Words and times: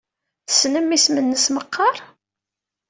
Tessnem 0.47 0.87
isem-nnes 0.95 1.45
meqqar? 1.55 1.97